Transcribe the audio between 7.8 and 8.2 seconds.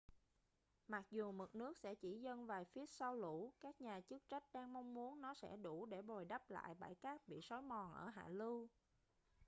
ở